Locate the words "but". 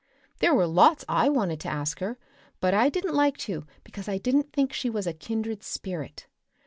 2.59-2.73